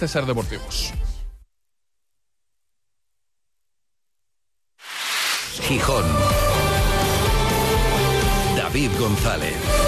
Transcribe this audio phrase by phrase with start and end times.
[0.00, 0.92] César Deportivos.
[5.60, 6.04] Gijón.
[8.56, 9.87] David González.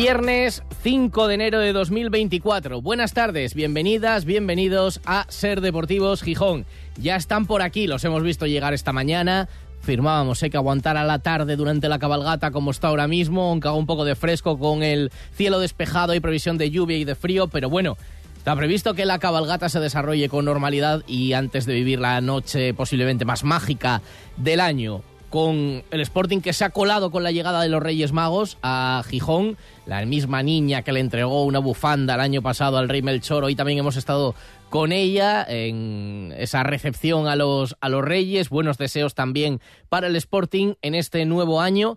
[0.00, 2.80] Viernes 5 de enero de 2024.
[2.80, 6.66] Buenas tardes, bienvenidas, bienvenidos a Ser Deportivos Gijón.
[6.96, 9.48] Ya están por aquí, los hemos visto llegar esta mañana.
[9.80, 13.76] Firmábamos eh, que aguantara la tarde durante la cabalgata como está ahora mismo, aunque haga
[13.76, 17.48] un poco de fresco con el cielo despejado y previsión de lluvia y de frío,
[17.48, 17.96] pero bueno,
[18.36, 22.72] Está previsto que la cabalgata se desarrolle con normalidad y antes de vivir la noche
[22.72, 24.00] posiblemente más mágica
[24.36, 28.12] del año, con el Sporting que se ha colado con la llegada de los Reyes
[28.12, 29.56] Magos a Gijón,
[29.86, 33.54] la misma niña que le entregó una bufanda el año pasado al Rey Melchor, hoy
[33.54, 34.34] también hemos estado
[34.70, 40.16] con ella en esa recepción a los, a los Reyes, buenos deseos también para el
[40.16, 41.96] Sporting en este nuevo año.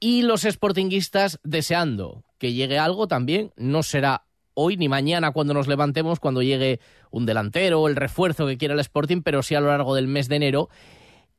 [0.00, 4.24] Y los Sportinguistas deseando que llegue algo también, no será
[4.54, 8.80] hoy ni mañana cuando nos levantemos, cuando llegue un delantero el refuerzo que quiera el
[8.80, 10.68] Sporting, pero sí a lo largo del mes de enero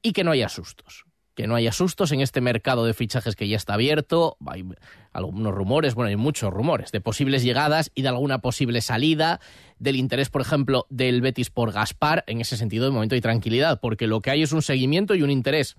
[0.01, 1.05] y que no haya sustos.
[1.35, 4.37] Que no haya sustos en este mercado de fichajes que ya está abierto.
[4.45, 4.65] Hay
[5.11, 9.39] algunos rumores, bueno, hay muchos rumores de posibles llegadas y de alguna posible salida,
[9.79, 12.23] del interés, por ejemplo, del Betis por Gaspar.
[12.27, 15.23] En ese sentido, de momento hay tranquilidad, porque lo que hay es un seguimiento y
[15.23, 15.75] un interés.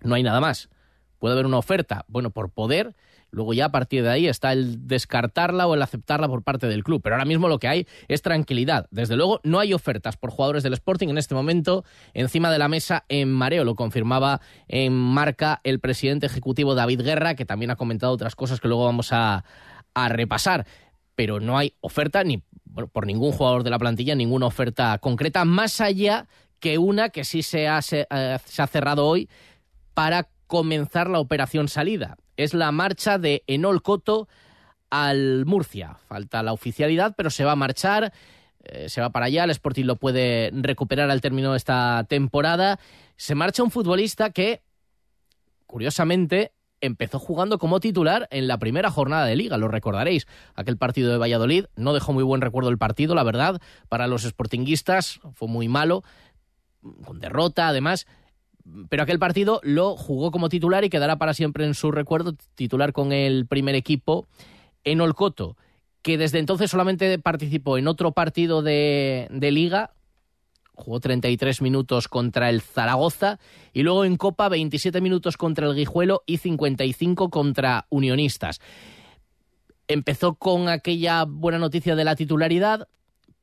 [0.00, 0.70] No hay nada más.
[1.18, 2.94] Puede haber una oferta, bueno, por poder,
[3.36, 6.82] Luego ya a partir de ahí está el descartarla o el aceptarla por parte del
[6.82, 7.02] club.
[7.02, 8.86] Pero ahora mismo lo que hay es tranquilidad.
[8.90, 12.68] Desde luego no hay ofertas por jugadores del Sporting en este momento encima de la
[12.68, 13.64] mesa en mareo.
[13.64, 18.58] Lo confirmaba en marca el presidente ejecutivo David Guerra, que también ha comentado otras cosas
[18.58, 19.44] que luego vamos a,
[20.08, 20.66] repasar.
[21.14, 22.42] Pero no hay oferta ni
[22.90, 26.26] por ningún jugador de la plantilla, ninguna oferta concreta, más allá
[26.58, 29.28] que una que sí se ha, eh, se ha cerrado hoy
[29.92, 32.16] para comenzar la operación salida.
[32.36, 34.28] Es la marcha de Enol Coto
[34.90, 35.96] al Murcia.
[36.08, 38.12] Falta la oficialidad, pero se va a marchar,
[38.64, 42.78] eh, se va para allá, el Sporting lo puede recuperar al término de esta temporada.
[43.16, 44.62] Se marcha un futbolista que,
[45.66, 50.26] curiosamente, empezó jugando como titular en la primera jornada de liga, lo recordaréis.
[50.54, 54.22] Aquel partido de Valladolid no dejó muy buen recuerdo el partido, la verdad, para los
[54.22, 56.02] sportinguistas fue muy malo,
[57.04, 58.06] con derrota además,
[58.88, 62.92] pero aquel partido lo jugó como titular y quedará para siempre en su recuerdo, titular
[62.92, 64.26] con el primer equipo
[64.84, 65.56] en Olcoto,
[66.02, 69.92] que desde entonces solamente participó en otro partido de, liga,
[70.74, 73.38] jugó 33 minutos contra el Zaragoza
[73.72, 78.60] y luego en Copa 27 minutos contra el Guijuelo y 55 contra Unionistas.
[79.88, 82.88] Empezó con aquella buena noticia de la titularidad,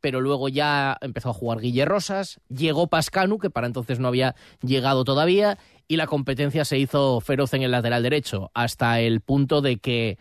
[0.03, 4.35] pero luego ya empezó a jugar Guille Rosas, llegó Pascanu, que para entonces no había
[4.61, 9.61] llegado todavía, y la competencia se hizo feroz en el lateral derecho, hasta el punto
[9.61, 10.17] de que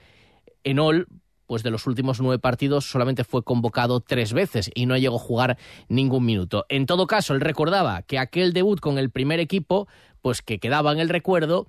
[0.62, 1.08] Enol,
[1.48, 5.18] pues de los últimos nueve partidos, solamente fue convocado tres veces y no llegó a
[5.18, 6.64] jugar ningún minuto.
[6.68, 9.88] En todo caso, él recordaba que aquel debut con el primer equipo,
[10.20, 11.66] pues que quedaba en el recuerdo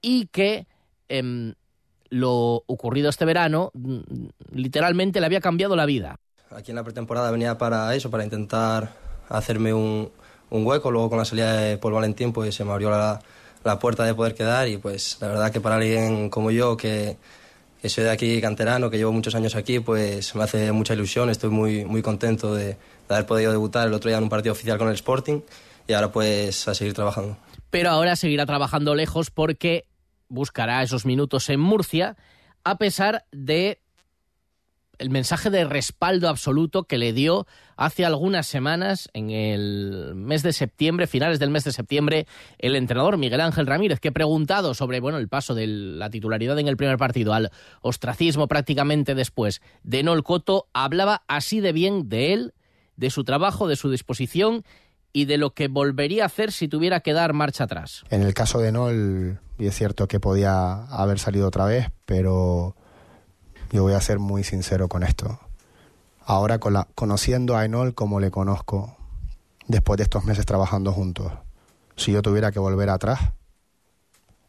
[0.00, 0.66] y que
[1.10, 1.52] eh,
[2.08, 3.72] lo ocurrido este verano
[4.50, 6.18] literalmente le había cambiado la vida.
[6.56, 8.92] Aquí en la pretemporada venía para eso, para intentar
[9.28, 10.10] hacerme un,
[10.50, 10.90] un hueco.
[10.90, 13.20] Luego con la salida de Paul Valentín pues se me abrió la,
[13.64, 17.16] la, puerta de poder quedar y pues la verdad que para alguien como yo que,
[17.80, 21.30] que, soy de aquí canterano, que llevo muchos años aquí, pues me hace mucha ilusión.
[21.30, 22.76] Estoy muy, muy contento de, de
[23.08, 25.40] haber podido debutar el otro día en un partido oficial con el Sporting
[25.88, 27.36] y ahora pues a seguir trabajando.
[27.70, 29.86] Pero ahora seguirá trabajando lejos porque
[30.28, 32.16] buscará esos minutos en Murcia
[32.64, 33.81] a pesar de
[35.02, 37.46] el mensaje de respaldo absoluto que le dio
[37.76, 43.18] hace algunas semanas, en el mes de septiembre, finales del mes de septiembre, el entrenador
[43.18, 46.98] Miguel Ángel Ramírez, que preguntado sobre bueno, el paso de la titularidad en el primer
[46.98, 52.54] partido al ostracismo prácticamente después de Nol Coto, hablaba así de bien de él,
[52.96, 54.62] de su trabajo, de su disposición
[55.12, 58.04] y de lo que volvería a hacer si tuviera que dar marcha atrás.
[58.10, 62.76] En el caso de Nol, y es cierto que podía haber salido otra vez, pero
[63.72, 65.40] yo voy a ser muy sincero con esto.
[66.24, 68.96] Ahora conociendo a Enol como le conozco,
[69.66, 71.32] después de estos meses trabajando juntos,
[71.96, 73.32] si yo tuviera que volver atrás,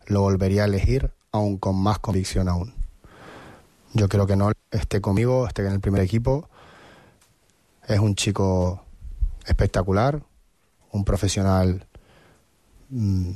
[0.05, 2.73] lo volvería a elegir aún con más convicción aún.
[3.93, 6.49] Yo creo que Enol esté conmigo, esté en el primer equipo.
[7.87, 8.83] Es un chico
[9.45, 10.21] espectacular,
[10.91, 11.87] un profesional
[12.89, 13.31] mmm,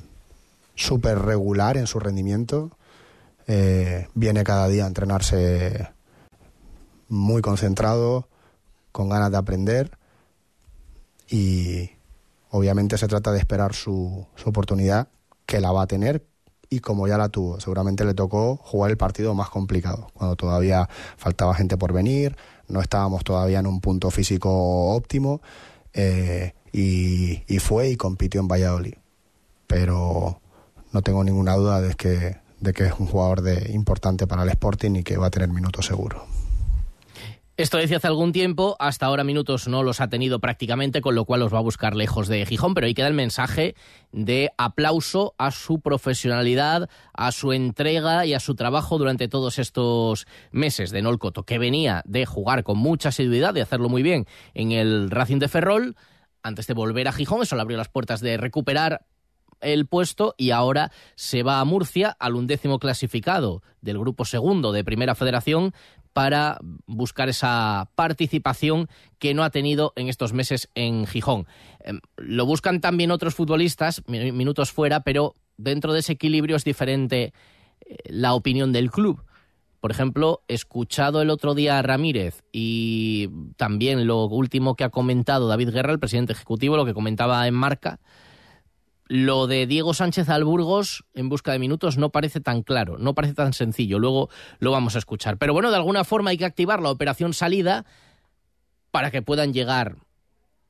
[0.76, 2.77] súper regular en su rendimiento
[3.48, 5.90] eh, viene cada día a entrenarse
[7.10, 8.28] muy concentrado,
[8.92, 9.98] con ganas de aprender
[11.30, 11.92] y
[12.50, 15.10] obviamente se trata de esperar su, su oportunidad,
[15.46, 16.26] que la va a tener
[16.70, 20.90] y como ya la tuvo, seguramente le tocó jugar el partido más complicado, cuando todavía
[21.16, 22.36] faltaba gente por venir,
[22.68, 24.50] no estábamos todavía en un punto físico
[24.94, 25.42] óptimo
[25.94, 28.96] eh, y, y, fue y compitió en Valladolid.
[29.68, 30.42] Pero
[30.92, 34.50] no tengo ninguna duda de que, de que es un jugador de, importante para el
[34.50, 36.26] Sporting y que va a tener minutos seguro.
[37.58, 41.26] Esto decía hace algún tiempo, hasta ahora minutos no los ha tenido prácticamente, con lo
[41.26, 43.74] cual los va a buscar lejos de Gijón, pero ahí queda el mensaje
[44.12, 50.28] de aplauso a su profesionalidad, a su entrega y a su trabajo durante todos estos
[50.52, 54.72] meses de Nolcoto, que venía de jugar con mucha asiduidad, de hacerlo muy bien en
[54.72, 55.96] el Racing de Ferrol,
[56.44, 59.02] antes de volver a Gijón, eso le abrió las puertas de recuperar
[59.62, 64.84] el puesto y ahora se va a Murcia al undécimo clasificado del grupo segundo de
[64.84, 65.74] Primera Federación
[66.14, 66.58] para
[66.88, 68.88] buscar esa participación
[69.20, 71.46] que no ha tenido en estos meses en Gijón.
[71.80, 77.34] Em, lo buscan también otros futbolistas, minutos fuera, pero dentro de ese equilibrio es diferente
[77.82, 79.24] eh, la opinión del club.
[79.80, 85.48] Por ejemplo, escuchado el otro día a Ramírez y también lo último que ha comentado
[85.48, 88.00] David Guerra, el presidente ejecutivo, lo que comentaba en Marca,
[89.08, 93.34] lo de Diego Sánchez Alburgos en busca de minutos no parece tan claro, no parece
[93.34, 94.00] tan sencillo.
[94.00, 95.38] Luego lo vamos a escuchar.
[95.38, 97.86] Pero bueno, de alguna forma hay que activar la operación salida
[98.92, 99.98] para que puedan llegar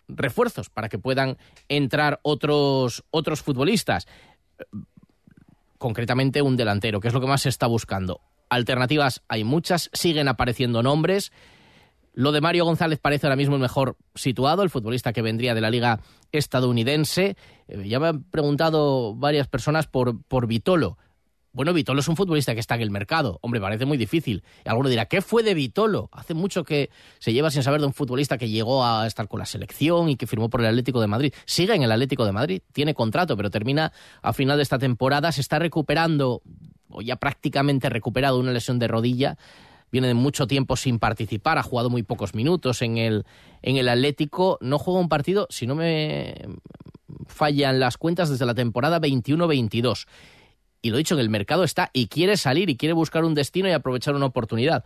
[0.07, 1.37] refuerzos, para que puedan
[1.67, 4.07] entrar otros, otros futbolistas.
[5.77, 8.21] Concretamente un delantero, que es lo que más se está buscando.
[8.49, 11.31] Alternativas hay muchas, siguen apareciendo nombres.
[12.17, 15.61] Lo de Mario González parece ahora mismo el mejor situado, el futbolista que vendría de
[15.61, 15.99] la liga
[16.31, 17.37] estadounidense.
[17.67, 20.97] Eh, ya me han preguntado varias personas por, por Vitolo.
[21.53, 23.37] Bueno, Vitolo es un futbolista que está en el mercado.
[23.43, 24.43] Hombre, parece muy difícil.
[24.65, 26.09] Y alguno dirá, ¿qué fue de Vitolo?
[26.11, 29.37] Hace mucho que se lleva sin saber de un futbolista que llegó a estar con
[29.37, 31.33] la selección y que firmó por el Atlético de Madrid.
[31.45, 33.93] Sigue en el Atlético de Madrid, tiene contrato, pero termina
[34.23, 35.31] a final de esta temporada.
[35.31, 36.41] Se está recuperando,
[36.89, 39.37] o ya prácticamente recuperado, una lesión de rodilla
[39.91, 43.25] viene mucho tiempo sin participar, ha jugado muy pocos minutos en el,
[43.61, 46.35] en el Atlético, no juega un partido, si no me
[47.27, 50.07] fallan las cuentas, desde la temporada 21-22.
[50.81, 53.67] Y lo dicho, en el mercado está y quiere salir y quiere buscar un destino
[53.67, 54.83] y aprovechar una oportunidad.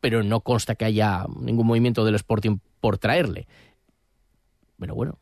[0.00, 3.48] Pero no consta que haya ningún movimiento del Sporting por traerle.
[4.78, 5.18] Pero bueno,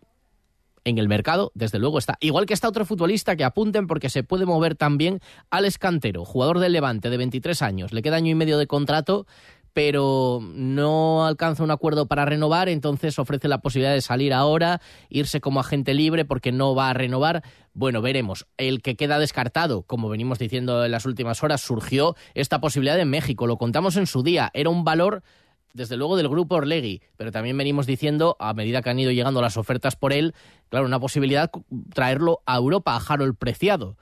[0.87, 2.17] en el mercado, desde luego está.
[2.21, 6.61] Igual que está otro futbolista que apunten porque se puede mover también al escantero, jugador
[6.61, 7.93] del Levante de 23 años.
[7.93, 9.27] Le queda año y medio de contrato,
[9.73, 15.41] pero no alcanza un acuerdo para renovar, entonces ofrece la posibilidad de salir ahora, irse
[15.41, 17.43] como agente libre porque no va a renovar.
[17.75, 18.47] Bueno, veremos.
[18.56, 23.11] El que queda descartado, como venimos diciendo en las últimas horas, surgió esta posibilidad en
[23.11, 23.49] México.
[23.49, 24.53] Lo contamos en su día.
[24.55, 25.25] Era un valor
[25.72, 29.42] desde luego del grupo Orlegui, pero también venimos diciendo, a medida que han ido llegando
[29.42, 30.34] las ofertas por él,
[30.68, 31.50] claro, una posibilidad
[31.92, 33.96] traerlo a Europa, a Harold Preciado.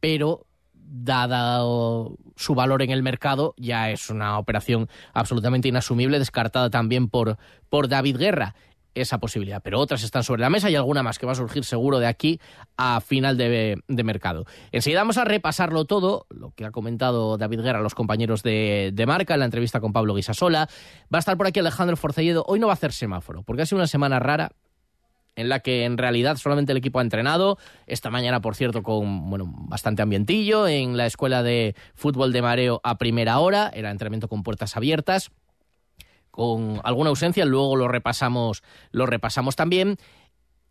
[0.00, 7.08] Pero, dado su valor en el mercado, ya es una operación absolutamente inasumible, descartada también
[7.08, 8.54] por, por David Guerra
[8.96, 11.64] esa posibilidad, pero otras están sobre la mesa y alguna más que va a surgir
[11.64, 12.40] seguro de aquí
[12.76, 14.46] a final de, mercado.
[14.72, 19.34] Enseguida vamos a repasarlo todo, lo que ha comentado David Guerra, los compañeros de, Marca
[19.34, 20.68] en la entrevista con Pablo Guisasola.
[21.12, 22.44] Va a estar por aquí Alejandro Forcelledo.
[22.48, 24.50] Hoy no va a hacer semáforo, porque ha sido una semana rara
[25.36, 27.58] en la que en realidad solamente el equipo ha entrenado.
[27.86, 32.80] Esta mañana, por cierto, con bueno, bastante ambientillo en la escuela de fútbol de mareo
[32.82, 33.70] a primera hora.
[33.74, 35.30] Era entrenamiento con puertas abiertas
[36.36, 39.96] con alguna ausencia, luego lo repasamos, lo repasamos también.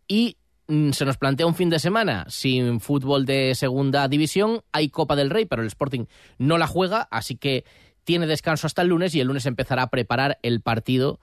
[0.06, 0.36] Y
[0.68, 4.62] mm, se nos plantea un fin de semana sin fútbol de segunda división.
[4.70, 6.04] Hay Copa del Rey, pero el Sporting
[6.38, 7.64] no la juega, así que
[8.04, 11.18] tiene descanso hasta el lunes y el lunes empezará a preparar el partido,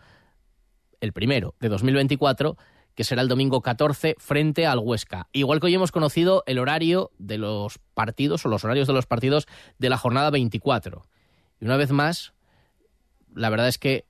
[1.00, 2.58] el primero de 2024,
[2.96, 5.30] que será el domingo 14 frente al Huesca.
[5.32, 9.06] Igual que hoy hemos conocido el horario de los partidos o los horarios de los
[9.06, 9.48] partidos
[9.80, 11.06] de la jornada 24.
[11.62, 12.34] Y una vez más,
[13.34, 14.06] la verdad es que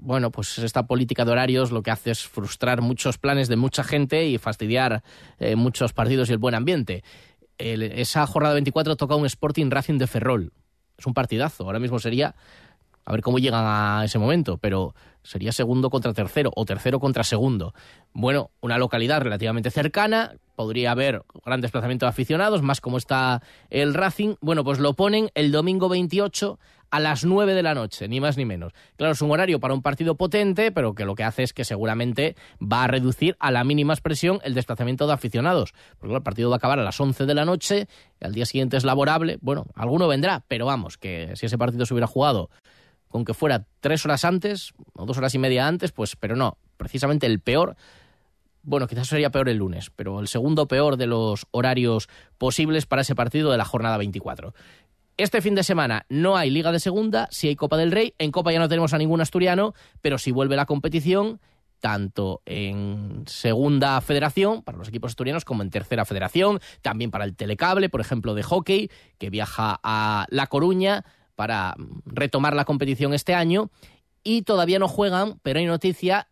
[0.00, 3.84] bueno, pues esta política de horarios lo que hace es frustrar muchos planes de mucha
[3.84, 5.02] gente y fastidiar
[5.38, 7.02] eh, muchos partidos y el buen ambiente.
[7.58, 10.52] esa jornada 24 toca un Sporting Racing de Ferrol.
[10.96, 11.64] Es un partidazo.
[11.64, 12.34] Ahora mismo sería,
[13.04, 17.24] a ver cómo llegan a ese momento, pero sería segundo contra tercero o tercero contra
[17.24, 17.74] segundo.
[18.12, 23.94] Bueno, una localidad relativamente cercana, podría haber gran desplazamiento de aficionados, más como está el
[23.94, 24.34] Racing.
[24.40, 26.58] Bueno, pues lo ponen el domingo 28
[26.90, 28.72] a las 9 de la noche, ni más ni menos.
[28.96, 31.64] Claro, es un horario para un partido potente, pero que lo que hace es que
[31.64, 35.74] seguramente va a reducir a la mínima expresión el desplazamiento de aficionados.
[35.98, 37.88] Porque el partido va a acabar a las 11 de la noche,
[38.20, 39.38] al día siguiente es laborable.
[39.40, 42.50] Bueno, alguno vendrá, pero vamos, que si ese partido se hubiera jugado
[43.08, 46.58] con que fuera tres horas antes o dos horas y media antes, pues, pero no,
[46.76, 47.76] precisamente el peor.
[48.62, 53.02] Bueno, quizás sería peor el lunes, pero el segundo peor de los horarios posibles para
[53.02, 54.52] ese partido de la jornada 24.
[55.18, 58.14] Este fin de semana no hay Liga de Segunda, sí hay Copa del Rey.
[58.18, 61.40] En Copa ya no tenemos a ningún asturiano, pero si vuelve la competición
[61.80, 67.34] tanto en segunda federación para los equipos asturianos como en tercera federación, también para el
[67.34, 73.34] telecable, por ejemplo, de hockey, que viaja a La Coruña para retomar la competición este
[73.34, 73.72] año.
[74.22, 76.28] Y todavía no juegan, pero hay noticia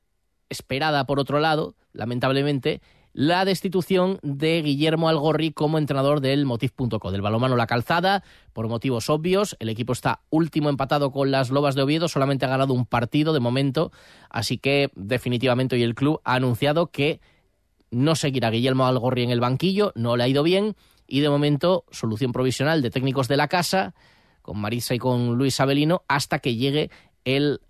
[0.48, 2.80] esperada por otro lado, lamentablemente,
[3.16, 9.08] la destitución de Guillermo Algorri como entrenador del Motiv.co, del balomano La Calzada, por motivos
[9.08, 9.56] obvios.
[9.58, 13.32] El equipo está último empatado con las Lobas de Oviedo, solamente ha ganado un partido
[13.32, 13.90] de momento,
[14.28, 17.22] así que definitivamente hoy el club ha anunciado que
[17.90, 21.86] no seguirá Guillermo Algorri en el banquillo, no le ha ido bien, y de momento
[21.90, 23.94] solución provisional de técnicos de la casa,
[24.42, 26.90] con Marisa y con Luis Abelino, hasta que llegue
[27.24, 27.60] el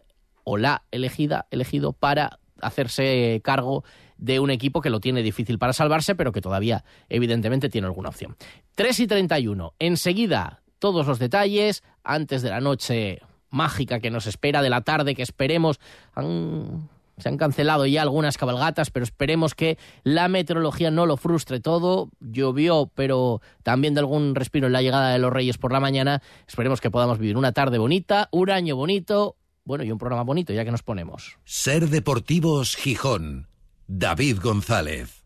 [0.42, 3.84] o la elegida, elegido para hacerse cargo
[4.16, 8.08] de un equipo que lo tiene difícil para salvarse, pero que todavía, evidentemente, tiene alguna
[8.08, 8.36] opción.
[8.74, 9.74] 3 y 31.
[9.78, 13.20] Enseguida, todos los detalles, antes de la noche
[13.50, 15.80] mágica que nos espera, de la tarde que esperemos.
[16.14, 22.10] se han cancelado ya algunas cabalgatas, pero esperemos que la meteorología no lo frustre todo.
[22.20, 26.22] Llovió, pero también de algún respiro en la llegada de los Reyes por la mañana.
[26.46, 30.52] Esperemos que podamos vivir una tarde bonita, un año bonito, bueno, y un programa bonito,
[30.52, 31.38] ya que nos ponemos.
[31.44, 33.48] Ser Deportivos Gijón.
[33.88, 35.22] David González.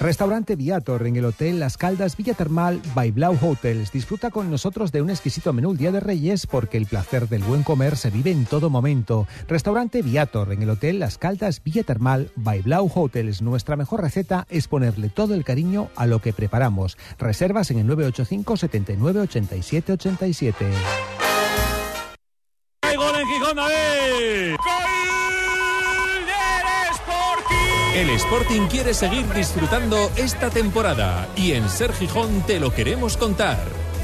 [0.00, 3.90] Restaurante Viator en el Hotel Las Caldas Villa Termal by Blau Hotels.
[3.90, 7.42] Disfruta con nosotros de un exquisito menú el Día de Reyes porque el placer del
[7.42, 9.26] buen comer se vive en todo momento.
[9.48, 13.40] Restaurante Viator en el Hotel Las Caldas Villa Termal by Blau Hotels.
[13.40, 16.98] Nuestra mejor receta es ponerle todo el cariño a lo que preparamos.
[17.18, 20.66] Reservas en el 985 79 87 87.
[22.82, 24.83] ¡Hay gol en Gijón, David!
[27.94, 33.68] El Sporting quiere seguir disfrutando esta temporada y en Ser Gijón te lo queremos contar.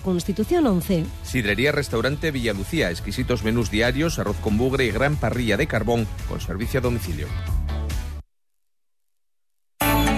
[0.00, 1.04] Constitución 11.
[1.22, 6.40] Sidrería Restaurante Villalucía, exquisitos menús diarios, arroz con bugre y gran parrilla de carbón con
[6.40, 7.26] servicio a domicilio.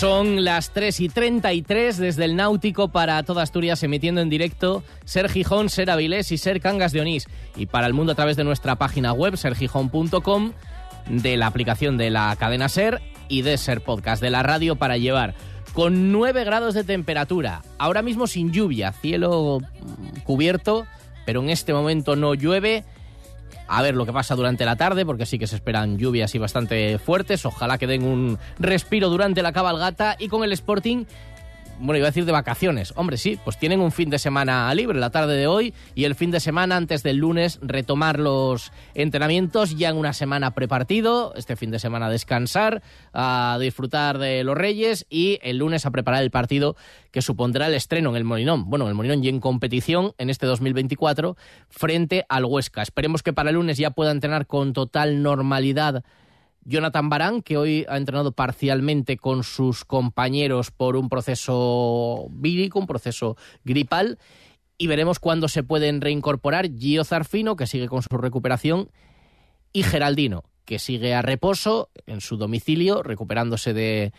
[0.00, 5.28] Son las 3 y 33 desde el Náutico para toda Asturias, emitiendo en directo Ser
[5.28, 7.26] Gijón, Ser Avilés y Ser Cangas de Onís.
[7.54, 10.52] Y para el mundo a través de nuestra página web, sergijón.com,
[11.06, 14.96] de la aplicación de la cadena Ser y de Ser Podcast, de la radio para
[14.96, 15.34] llevar.
[15.74, 19.58] Con 9 grados de temperatura, ahora mismo sin lluvia, cielo
[20.24, 20.86] cubierto,
[21.26, 22.84] pero en este momento no llueve
[23.70, 26.38] a ver lo que pasa durante la tarde, porque sí que se esperan lluvias y
[26.38, 27.46] bastante fuertes.
[27.46, 31.04] Ojalá que den un respiro durante la cabalgata y con el Sporting
[31.80, 32.92] bueno, iba a decir de vacaciones.
[32.96, 36.14] Hombre, sí, pues tienen un fin de semana libre, la tarde de hoy, y el
[36.14, 41.56] fin de semana antes del lunes retomar los entrenamientos ya en una semana prepartido, este
[41.56, 42.82] fin de semana descansar,
[43.12, 46.76] a disfrutar de los Reyes y el lunes a preparar el partido
[47.10, 48.68] que supondrá el estreno en el Molinón.
[48.68, 51.36] Bueno, en el Molinón y en competición en este 2024
[51.68, 52.82] frente al Huesca.
[52.82, 56.04] Esperemos que para el lunes ya pueda entrenar con total normalidad
[56.64, 62.86] Jonathan Barán, que hoy ha entrenado parcialmente con sus compañeros por un proceso vírico, un
[62.86, 64.18] proceso gripal,
[64.76, 68.90] y veremos cuándo se pueden reincorporar Gio Zarfino, que sigue con su recuperación,
[69.72, 74.12] y Geraldino, que sigue a reposo en su domicilio, recuperándose de,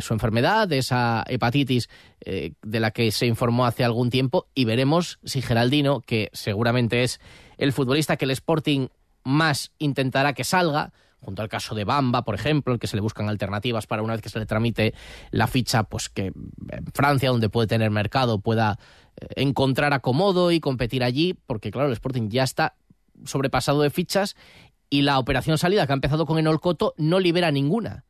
[0.00, 1.88] su enfermedad, de esa hepatitis
[2.24, 7.02] eh, de la que se informó hace algún tiempo, y veremos si Geraldino, que seguramente
[7.02, 7.20] es
[7.58, 8.88] el futbolista que el Sporting
[9.24, 13.00] más intentará que salga, junto al caso de Bamba, por ejemplo, el que se le
[13.02, 14.92] buscan alternativas para una vez que se le tramite
[15.30, 18.78] la ficha, pues que en Francia, donde puede tener mercado, pueda
[19.20, 22.74] eh, encontrar acomodo y competir allí, porque claro, el Sporting ya está
[23.24, 24.36] sobrepasado de fichas
[24.90, 28.04] y la operación salida que ha empezado con Enol Coto no libera ninguna,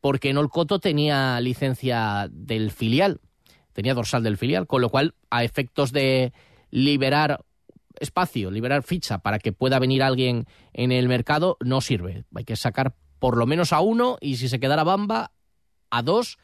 [0.00, 3.20] porque Enol Coto tenía licencia del filial,
[3.72, 6.34] tenía dorsal del filial, con lo cual a efectos de
[6.70, 7.40] liberar
[7.98, 12.24] espacio, liberar ficha para que pueda venir alguien en el mercado no sirve.
[12.34, 15.32] Hay que sacar por lo menos a uno y si se quedara Bamba,
[15.90, 16.38] a dos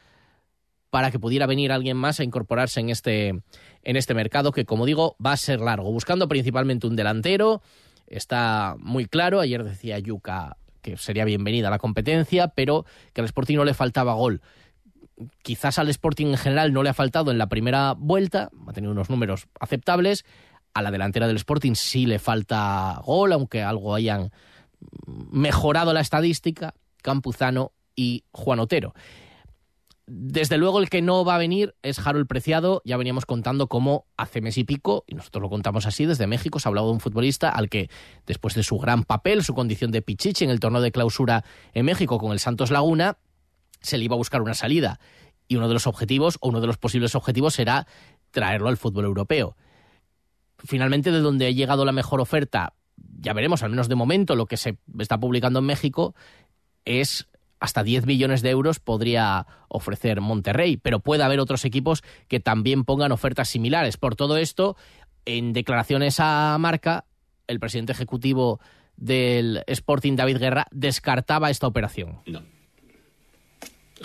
[0.89, 4.85] para que pudiera venir alguien más a incorporarse en este, en este mercado que, como
[4.85, 5.91] digo, va a ser largo.
[5.91, 7.61] Buscando principalmente un delantero,
[8.07, 9.39] está muy claro.
[9.39, 13.73] Ayer decía Yuka que sería bienvenida a la competencia, pero que al Sporting no le
[13.73, 14.41] faltaba gol.
[15.43, 18.91] Quizás al Sporting en general no le ha faltado en la primera vuelta, ha tenido
[18.91, 20.25] unos números aceptables,
[20.73, 24.31] a la delantera del Sporting sí le falta gol, aunque algo hayan
[25.05, 28.93] mejorado la estadística, Campuzano y Juan Otero.
[30.07, 34.05] Desde luego el que no va a venir es Harold Preciado, ya veníamos contando cómo
[34.17, 36.93] hace mes y pico, y nosotros lo contamos así, desde México se ha hablado de
[36.93, 37.89] un futbolista al que
[38.25, 41.85] después de su gran papel, su condición de pichichi en el torneo de clausura en
[41.85, 43.19] México con el Santos Laguna,
[43.79, 44.99] se le iba a buscar una salida.
[45.47, 47.87] Y uno de los objetivos, o uno de los posibles objetivos, será
[48.31, 49.55] traerlo al fútbol europeo
[50.65, 52.73] finalmente de donde ha llegado la mejor oferta,
[53.19, 56.15] ya veremos, al menos de momento, lo que se está publicando en México
[56.85, 57.27] es
[57.59, 62.83] hasta 10 millones de euros podría ofrecer Monterrey, pero puede haber otros equipos que también
[62.83, 63.97] pongan ofertas similares.
[63.97, 64.75] Por todo esto,
[65.25, 67.05] en declaraciones a marca,
[67.47, 68.59] el presidente ejecutivo
[68.97, 72.17] del Sporting, David Guerra, descartaba esta operación.
[72.25, 72.41] No.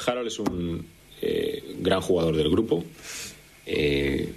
[0.07, 0.87] Harold es un
[1.23, 2.85] eh, gran jugador del grupo.
[3.65, 4.35] Eh,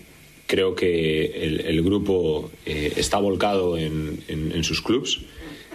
[0.49, 1.25] Creo que
[1.67, 5.21] el, grupo eh, está volcado en, sus clubs.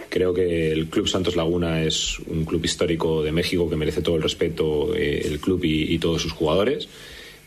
[0.09, 4.17] Creo que el Club Santos Laguna es un club histórico de México que merece todo
[4.17, 6.89] el respeto, eh, el club y, todos sus jugadores.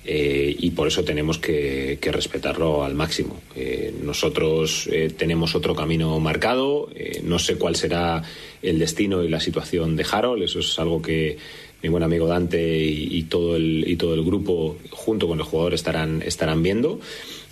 [0.06, 3.42] Eh, y por eso tenemos que, respetarlo al máximo.
[4.02, 4.88] nosotros
[5.18, 6.88] tenemos otro camino marcado,
[7.24, 8.22] no sé cuál será
[8.62, 11.36] el destino y la situación de Harold, eso es algo que
[11.82, 15.80] mi buen amigo Dante y, todo, el, y todo el grupo, junto con los jugadores,
[15.80, 17.00] estarán, estarán viendo.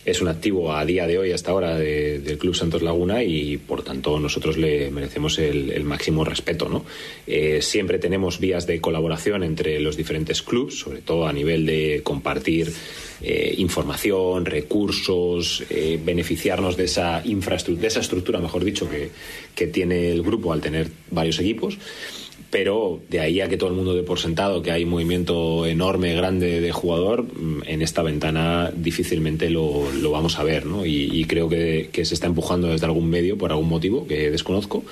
[0.04, 3.82] Es un activo a día de hoy, hasta ahora, del Club Santos Laguna y, por
[3.82, 6.68] tanto, nosotros le merecemos el, máximo respeto.
[6.68, 6.84] ¿no?
[7.26, 12.02] Eh, siempre tenemos vías de colaboración entre los diferentes clubes, sobre todo a nivel de
[12.04, 12.72] compartir
[13.20, 19.10] eh, información, recursos, eh, beneficiarnos de esa infraestructura, de esa estructura, mejor dicho, que,
[19.56, 21.78] que tiene el grupo al tener varios equipos
[22.50, 26.14] pero de ahí a que todo el mundo dé por sentado que hay movimiento enorme,
[26.14, 30.86] grande de jugador, mm, en esta ventana difícilmente lo, vamos a ver, ¿no?
[30.86, 34.84] Y, creo que, se está empujando desde algún medio por algún motivo que desconozco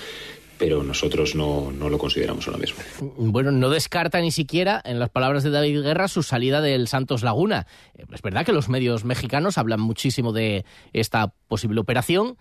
[0.57, 2.79] pero nosotros no, no, lo consideramos ahora mismo.
[3.17, 7.25] Bueno, no descarta ni siquiera, en las palabras de David Guerra, su salida del Santos
[7.25, 7.67] Laguna.
[8.12, 12.38] Es verdad que los medios mexicanos hablan muchísimo de esta posible operación,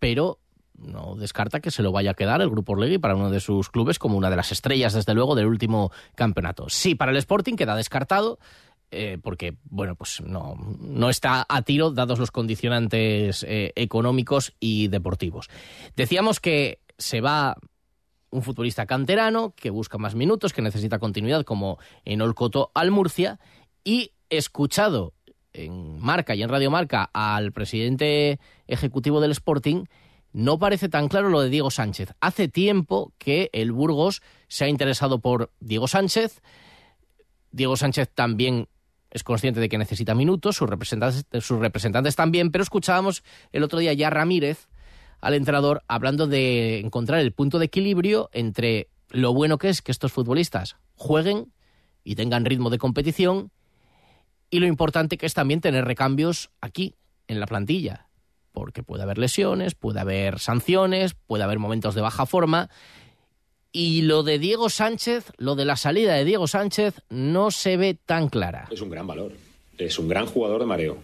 [0.00, 0.40] pero
[0.82, 3.70] no descarta que se lo vaya a quedar el Grupo Orlegui para uno de sus
[3.70, 6.68] clubes como una de las estrellas, desde luego, del último campeonato.
[6.68, 8.38] Sí, para el Sporting queda descartado.
[8.94, 14.88] Eh, porque, bueno, pues no, no está a tiro dados los condicionantes eh, económicos y
[14.88, 15.48] deportivos.
[15.96, 17.56] Decíamos que se va
[18.30, 23.40] un futbolista canterano que busca más minutos, que necesita continuidad, como en Olcoto al Murcia,
[23.82, 25.14] y escuchado
[25.52, 29.84] en Marca y en Radio Marca al presidente ejecutivo del Sporting,
[30.32, 32.14] no parece tan claro lo de Diego Sánchez.
[32.20, 36.40] Hace tiempo que el Burgos se ha interesado por Diego Sánchez.
[37.50, 38.68] Diego Sánchez también
[39.10, 44.08] es consciente de que necesita minutos, sus representantes, también, pero escuchábamos el otro día ya
[44.08, 44.68] Ramírez
[45.20, 49.92] al entrenador hablando de encontrar el punto de equilibrio entre lo bueno que es que
[49.92, 51.52] estos futbolistas jueguen
[52.02, 53.52] y tengan ritmo de competición
[54.50, 56.96] y lo importante que es también tener recambios aquí,
[57.28, 58.08] en la plantilla
[58.52, 62.70] porque puede haber lesiones, puede haber sanciones, puede haber momentos de baja forma.
[63.72, 67.94] Y lo de Diego Sánchez, lo de la salida de Diego Sánchez, no se ve
[67.94, 68.68] tan clara.
[68.70, 69.32] Es un gran valor.
[69.78, 70.98] Es un gran jugador de mareo.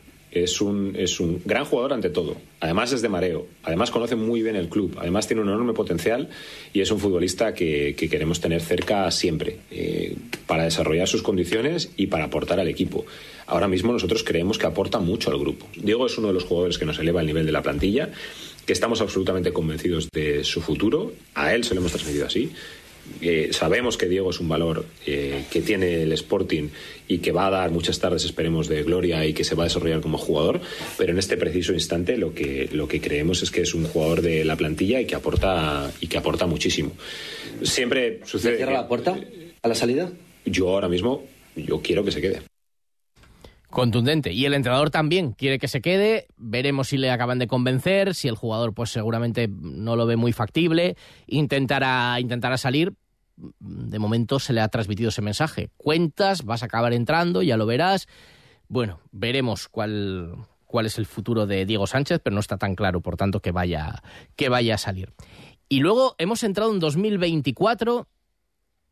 [0.44, 2.36] Es un, es un gran jugador ante todo.
[2.60, 3.46] Además es de mareo.
[3.62, 4.96] Además conoce muy bien el club.
[4.98, 6.28] Además tiene un enorme potencial
[6.72, 12.06] y es un futbolista que, queremos tener cerca siempre eh, para desarrollar sus condiciones y
[12.06, 13.04] para aportar al equipo.
[13.46, 15.66] Ahora mismo nosotros creemos que aporta mucho al grupo.
[15.76, 18.10] Diego es uno de los jugadores que nos eleva el nivel de la plantilla,
[18.66, 21.12] que estamos absolutamente convencidos de su futuro.
[21.34, 22.52] A él se lo hemos transmitido así
[23.20, 26.68] eh, sabemos que Diego es un valor eh, que tiene el Sporting
[27.06, 29.66] y que va a dar muchas tardes, esperemos, de gloria y que se va a
[29.66, 30.60] desarrollar como jugador,
[30.96, 34.22] pero en este preciso instante lo que, lo que creemos es que es un jugador
[34.22, 36.92] de la plantilla y que aporta, y que aporta muchísimo.
[37.62, 38.56] Siempre sucede...
[38.56, 39.18] ¿Cierra la puerta
[39.62, 40.10] a la salida?
[40.44, 41.24] Yo ahora mismo,
[41.56, 42.42] yo quiero que se quede.
[43.70, 44.32] Contundente.
[44.32, 46.28] Y el entrenador también quiere que se quede.
[46.36, 50.32] Veremos si le acaban de convencer, si el jugador pues seguramente no lo ve muy
[50.32, 52.94] factible, intentará, intentará salir.
[53.36, 55.70] De momento se le ha transmitido ese mensaje.
[55.76, 58.08] Cuentas, vas a acabar entrando, ya lo verás.
[58.68, 63.00] Bueno, veremos cuál, cuál es el futuro de Diego Sánchez, pero no está tan claro,
[63.00, 64.02] por tanto, que vaya,
[64.34, 65.12] que vaya a salir.
[65.68, 68.08] Y luego hemos entrado en 2024,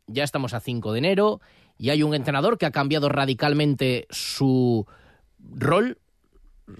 [0.06, 1.40] ya estamos a 5 de enero,
[1.78, 4.86] y hay un entrenador que ha cambiado radicalmente su
[5.38, 5.98] rol,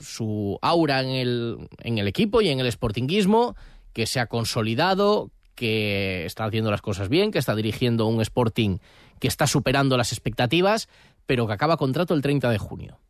[0.00, 3.56] su aura en el, en el equipo y en el sportinguismo,
[3.92, 8.78] que se ha consolidado, que está haciendo las cosas bien, que está dirigiendo un Sporting
[9.18, 10.88] que está superando las expectativas,
[11.24, 13.00] pero que acaba contrato el 30 de junio.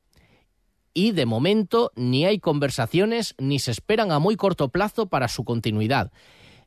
[0.95, 5.45] Y de momento ni hay conversaciones ni se esperan a muy corto plazo para su
[5.45, 6.13] continuidad.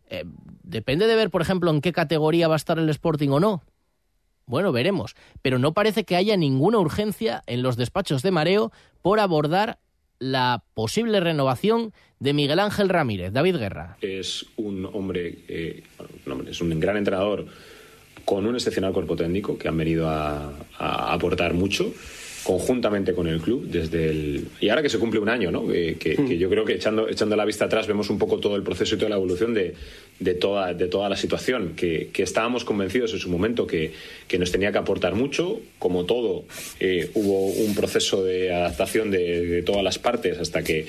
[0.09, 0.23] Eh,
[0.63, 3.63] depende de ver, por ejemplo, en qué categoría va a estar el Sporting o no.
[4.49, 5.15] Bueno, veremos.
[5.43, 8.71] Pero no parece que haya ninguna urgencia en los despachos de mareo
[9.03, 9.77] por abordar
[10.17, 13.31] la posible renovación de Miguel Ángel Ramírez.
[13.31, 13.97] David Guerra.
[14.01, 15.83] Es un hombre, eh,
[16.49, 17.45] es un gran entrenador
[18.25, 21.93] con un excepcional cuerpo técnico que han venido a aportar mucho
[22.43, 26.15] conjuntamente con el club desde el y ahora que se cumple un año no que,
[26.17, 26.31] hmm.
[26.31, 28.97] yo creo que echando echando la vista atrás vemos un poco todo el proceso y
[28.97, 29.75] toda la evolución de,
[30.19, 33.93] de toda de toda la situación que, que estábamos convencidos en su momento que,
[34.27, 36.43] que, nos tenía que aportar mucho como todo
[36.79, 40.87] eh, hubo un proceso de adaptación de, todas las partes hasta que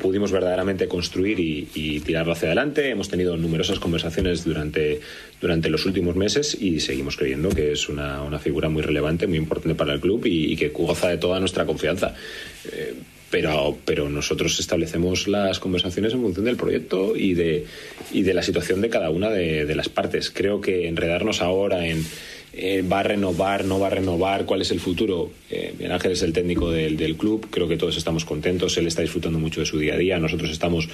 [0.00, 5.00] pudimos verdaderamente construir y, y tirarlo hacia adelante hemos tenido numerosas conversaciones durante
[5.40, 9.38] durante los últimos meses y seguimos creyendo que es una, una figura muy relevante muy
[9.38, 12.14] importante para el club y, y que goza de toda nuestra confianza.
[12.72, 12.94] Eh,
[13.34, 17.66] pero, pero nosotros establecemos las conversaciones en función del proyecto y de,
[18.12, 20.30] y de la situación de cada una de, las partes.
[20.30, 22.04] Creo que enredarnos ahora en
[22.52, 25.32] eh, va a renovar, no va a renovar, cuál es el futuro.
[25.50, 29.40] Eh, Ángel es el técnico del, club, creo que todos estamos contentos, él está disfrutando
[29.40, 30.88] mucho de su día a día, nosotros estamos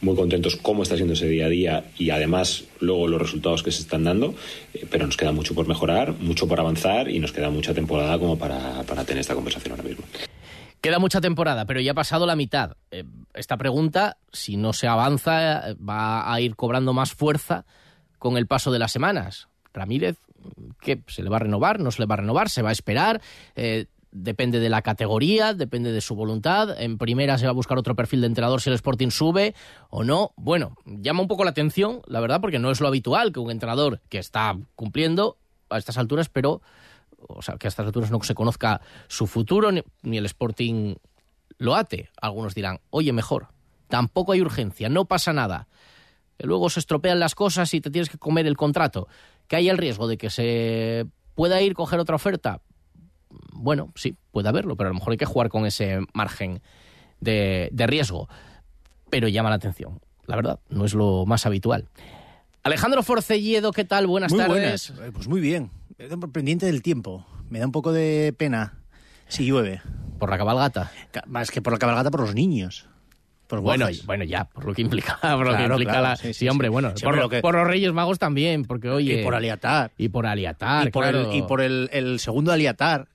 [0.00, 3.70] muy contentos cómo está siendo ese día a día y además luego los resultados que
[3.70, 4.34] se están dando,
[4.74, 8.18] eh, pero nos queda mucho por mejorar, mucho por avanzar y nos queda mucha temporada
[8.18, 10.04] como para tener esta conversación ahora mismo.
[10.86, 12.76] Queda mucha temporada, pero ya ha pasado la mitad.
[12.92, 13.02] Eh,
[13.34, 17.64] esta pregunta, si no se avanza, va a ir cobrando más fuerza
[18.20, 19.48] con el paso de las semanas.
[19.74, 20.16] Ramírez,
[20.80, 21.02] ¿qué?
[21.08, 21.80] ¿Se le va a renovar?
[21.80, 22.50] ¿No se le va a renovar?
[22.50, 23.20] ¿Se va a esperar?
[23.56, 26.80] Eh, depende de la categoría, depende de su voluntad.
[26.80, 29.56] En primera se va a buscar otro perfil de entrenador si el Sporting sube
[29.90, 30.34] o no.
[30.36, 33.50] Bueno, llama un poco la atención, la verdad, porque no es lo habitual que un
[33.50, 35.36] entrenador que está cumpliendo
[35.68, 36.62] a estas alturas, pero
[37.28, 40.96] o sea, que a estas alturas no se conozca su futuro, ni, el Sporting
[41.58, 42.10] lo ate.
[42.20, 43.48] Algunos dirán, oye, mejor,
[43.88, 45.68] tampoco hay urgencia, no pasa nada.
[46.38, 49.08] Que luego se estropean las cosas y te tienes que comer el contrato.
[49.48, 52.60] Que hay el riesgo de que se pueda ir a coger otra oferta.
[53.52, 56.60] Bueno, sí, puede haberlo, pero a lo mejor hay que jugar con ese margen
[57.20, 58.28] de, riesgo.
[59.08, 60.00] Pero llama la atención.
[60.26, 61.88] La verdad, no es lo más habitual.
[62.64, 64.06] Alejandro Forcelledo, ¿qué tal?
[64.06, 64.90] Buenas tardes.
[64.90, 65.70] Eh, pues muy bien
[66.32, 67.26] pendiente del tiempo.
[67.48, 68.74] Me da un poco de pena
[69.28, 69.80] si llueve.
[70.18, 70.92] ¿Por la cabalgata?
[71.26, 72.88] Más que por la cabalgata, por los niños.
[73.46, 76.16] Por bueno, bueno, ya, por lo que implica, por lo que implica la...
[76.16, 76.92] Sí, hombre, bueno,
[77.42, 79.20] por, los Reyes Magos también, porque oye...
[79.20, 79.92] Y por Aliatar.
[79.96, 83.06] Y por Aliatar, Y por, el, y por el, el segundo Aliatar,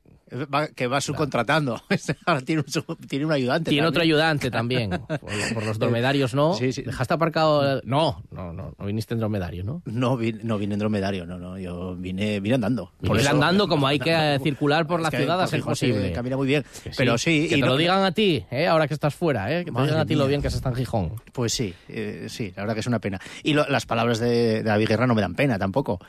[0.76, 1.82] que va subcontratando.
[2.26, 3.70] Ahora tiene un, tiene un ayudante.
[3.70, 4.90] Tiene otro ayudante también.
[5.54, 6.54] Por, los dromedarios, ¿no?
[6.54, 6.84] Sí, sí.
[6.84, 7.82] ¿Dejaste aparcado?
[7.84, 9.82] No, no, no, no viniste en dromedario, ¿no?
[9.86, 11.58] No, no vine en dromedario, no, no.
[11.58, 12.92] Yo vine, vine andando.
[13.06, 16.12] Por eso, andando, como hay que circular por la ciudad, es imposible.
[16.14, 16.64] Camina muy bien.
[16.98, 17.48] pero sí.
[17.50, 18.68] Que te lo digan a ti, ¿eh?
[18.68, 19.66] ahora que estás fuera, ¿eh?
[19.66, 21.14] que te digan a ti lo bien que se está en Gijón.
[21.34, 23.20] Pues sí, eh, sí, la verdad que es una pena.
[23.44, 26.00] Y las palabras de, de David Guerra no me dan pena tampoco.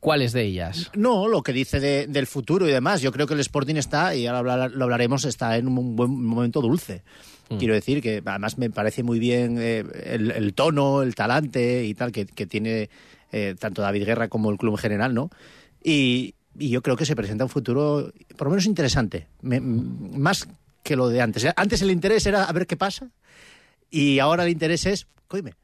[0.00, 0.90] ¿Cuáles de ellas?
[0.94, 3.00] No, lo que dice del futuro y demás.
[3.00, 6.60] Yo creo que el Sporting está, y ahora lo hablaremos, está en un buen momento
[6.60, 7.02] dulce.
[7.48, 7.56] Mm.
[7.56, 12.12] Quiero decir que además me parece muy bien eh, el, tono, el talante y tal
[12.12, 12.90] que, tiene
[13.32, 15.30] eh, tanto David Guerra como el club en general, ¿no?
[15.82, 19.28] Y, yo creo que se presenta un futuro, por lo menos interesante.
[19.42, 20.48] más
[20.82, 21.46] que lo de antes.
[21.54, 23.10] Antes el interés era a ver qué pasa
[23.90, 25.54] y ahora el interés es, coime,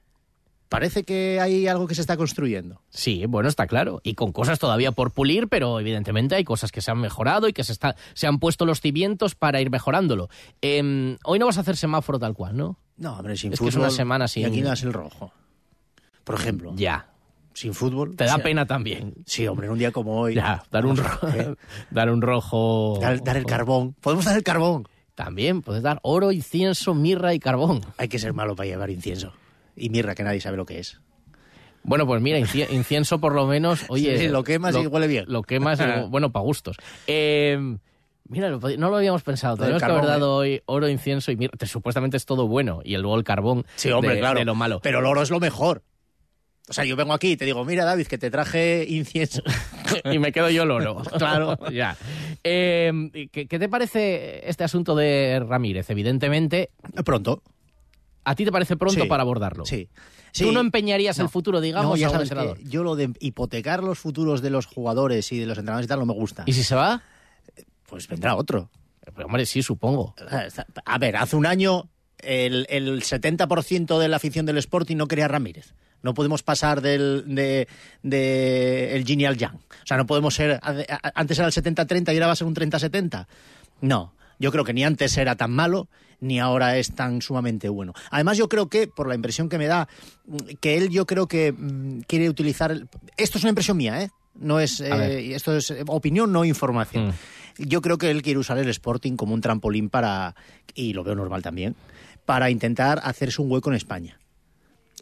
[0.75, 2.83] parece que hay algo que se está construyendo.
[2.91, 4.01] Sí, bueno, está claro.
[4.03, 7.53] Y con cosas todavía por pulir, pero evidentemente hay cosas que se han mejorado y
[7.53, 10.29] que se, está, se han puesto los cimientos para ir mejorándolo.
[10.63, 12.77] Em, hoy no vas a hacer semáforo tal cual, ¿no?
[12.97, 13.71] No, hombre, sin es fútbol.
[13.71, 14.43] Que es una semana sin.
[14.43, 15.33] Y aquí no das el rojo.
[16.25, 16.73] Por ejemplo.
[16.75, 17.07] Ya.
[17.53, 18.17] Sin fútbol.
[18.17, 19.15] Te da pena también.
[19.27, 20.35] Sí, hombre, en un día como hoy.
[20.35, 21.29] Ya, dar un, rojo,
[21.93, 22.99] dar un rojo.
[23.01, 23.95] Dar, dar el carbón.
[24.01, 24.89] Podemos dar el carbón.
[25.15, 27.81] También, puedes dar oro, incienso, mirra y carbón.
[27.97, 29.33] Hay que ser malo para llevar incienso.
[29.77, 31.01] Y mirra, que nadie sabe lo que es.
[31.85, 34.19] Bueno, pues mira, incienso por lo menos, oye...
[34.19, 35.27] Sí, lo quemas lo, y huele bien.
[35.29, 35.79] Lo quemas,
[36.11, 36.77] bueno, para gustos.
[37.07, 37.77] Eh,
[38.27, 39.57] mira, no lo habíamos pensado.
[39.57, 41.55] Tenemos que haber dado hoy oro, incienso y mirra.
[41.67, 42.81] Supuestamente es todo bueno.
[42.83, 44.39] Y luego el carbón sí, hombre, de, claro.
[44.39, 44.81] de lo malo.
[44.83, 45.83] Pero el oro es lo mejor.
[46.67, 49.43] O sea, yo vengo aquí y te digo, mira, David, que te traje incienso.
[50.11, 51.03] y me quedo yo el oro.
[51.19, 51.59] claro.
[51.71, 51.95] ya.
[52.43, 52.91] Eh,
[53.31, 55.91] ¿qué, ¿qué, te parece este asunto de Ramírez?
[55.91, 56.71] Evidentemente...
[57.05, 57.43] Pronto.
[58.25, 59.65] ¿A ti te parece pronto sí, para abordarlo?
[59.65, 59.89] Sí.
[60.33, 60.45] sí.
[60.45, 62.59] ¿Tú no empeñarías no, el futuro, digamos, no, ya a un sabes entrenador?
[62.59, 65.89] Que yo lo de hipotecar los futuros de los jugadores y de los entrenadores y
[65.89, 66.45] tal no me gusta.
[66.47, 67.03] ¿Y si se va?
[67.87, 68.71] Pues vendrá otro.
[69.15, 70.15] Pero, hombre, sí, supongo.
[70.85, 75.27] A ver, hace un año el, el 70% de la afición del Sporting no quería
[75.27, 75.75] a Ramírez.
[76.03, 77.67] No podemos pasar del de,
[78.03, 79.55] de el Genial Young.
[79.55, 80.61] O sea, no podemos ser...
[81.15, 83.27] Antes era el 70-30 y ahora va a ser un 30-70.
[83.81, 84.13] No.
[84.39, 85.89] Yo creo que ni antes era tan malo,
[86.21, 87.93] ni ahora es tan sumamente bueno.
[88.11, 89.89] Además, yo creo que, por la impresión que me da,
[90.61, 92.71] que él yo creo que mmm, quiere utilizar...
[92.71, 92.89] El...
[93.17, 94.11] Esto es una impresión mía, ¿eh?
[94.35, 97.09] No es, eh, esto es opinión, no información.
[97.09, 97.13] Mm.
[97.69, 100.35] Yo creo que él quiere usar el Sporting como un trampolín para,
[100.75, 101.77] y lo veo normal también,
[102.25, 104.19] para intentar hacerse un hueco en España.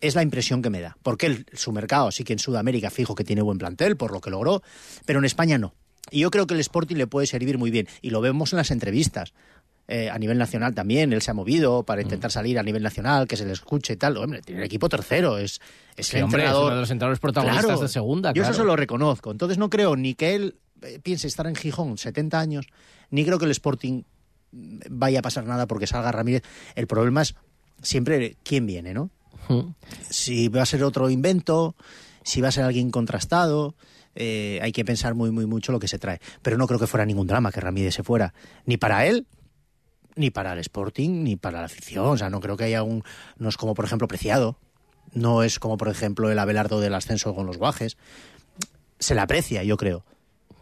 [0.03, 0.99] Es la impresión que me da.
[1.03, 4.21] Porque él, su mercado sí que en Sudamérica fijo que tiene buen plantel, por lo
[4.21, 4.63] que logró,
[5.07, 5.75] pero en España no.
[6.11, 7.89] Y yo creo que el Sporting le puede servir muy bien.
[8.01, 9.33] Y lo vemos en las entrevistas.
[9.89, 13.27] Eh, a nivel nacional también, él se ha movido para intentar salir a nivel nacional,
[13.27, 14.17] que se le escuche y tal.
[14.17, 15.61] Hombre, tiene el equipo tercero, es,
[15.97, 16.63] es sí, el hombre, entrenador.
[16.63, 18.31] es uno de los entrenadores protagonistas claro, de segunda.
[18.31, 18.53] Yo claro.
[18.53, 19.31] eso se lo reconozco.
[19.31, 22.67] Entonces no creo ni que él eh, piense estar en Gijón 70 años,
[23.11, 24.03] ni creo que el Sporting
[24.53, 26.43] vaya a pasar nada porque salga Ramírez.
[26.75, 27.35] El problema es
[27.83, 29.11] siempre quién viene, ¿no?
[30.09, 31.75] Si va a ser otro invento,
[32.23, 33.75] si va a ser alguien contrastado.
[34.15, 36.21] Eh, hay que pensar muy, muy mucho lo que se trae.
[36.43, 38.35] Pero no creo que fuera ningún drama que Ramírez se fuera.
[38.67, 39.27] Ni para él,
[40.17, 42.07] ni para el Sporting, ni para la afición.
[42.07, 43.03] O sea, no creo que haya un...
[43.37, 44.59] No es como, por ejemplo, Preciado.
[45.13, 47.97] No es como, por ejemplo, el Abelardo del ascenso con los Guajes.
[48.99, 50.05] Se le aprecia, yo creo.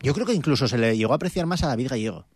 [0.02, 2.26] Yo creo que incluso se le llegó a apreciar más a David Gallego.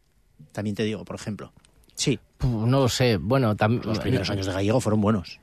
[0.53, 1.53] También te digo, por ejemplo.
[1.95, 2.19] Sí.
[2.41, 3.17] No lo sé.
[3.17, 3.83] Bueno, también...
[3.85, 5.41] Los primeros años de Gallego fueron buenos.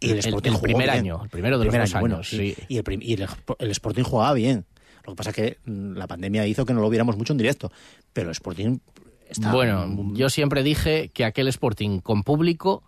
[0.00, 0.98] Y el, Sporting el, el primer bien.
[0.98, 2.56] año, el primero de primer los año, años, bueno, sí.
[2.68, 4.64] Y, el, y el, el, Sporting jugaba bien.
[5.08, 7.72] Lo que pasa es que la pandemia hizo que no lo viéramos mucho en directo.
[8.12, 8.78] Pero el Sporting
[9.26, 9.50] está...
[9.52, 12.82] Bueno, yo siempre dije que aquel Sporting con público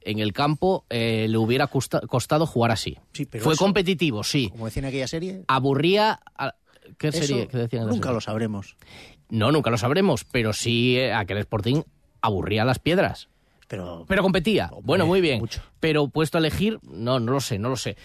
[0.00, 2.96] en el campo eh, le hubiera costa, costado jugar así.
[3.12, 4.48] Sí, pero Fue eso, competitivo, sí.
[4.48, 5.44] Como decía en aquella serie...
[5.48, 6.20] Aburría...
[6.34, 6.54] A,
[6.96, 7.46] ¿Qué eso serie?
[7.46, 8.14] ¿Qué decían nunca serie?
[8.14, 8.76] lo sabremos.
[9.28, 11.82] No, nunca lo sabremos, pero sí eh, aquel Sporting
[12.22, 13.28] aburría las piedras.
[13.68, 14.70] Pero, pero competía.
[14.72, 15.40] Hombre, bueno, muy bien.
[15.40, 15.62] Mucho.
[15.78, 17.96] Pero puesto a elegir, no, no lo sé, no lo sé.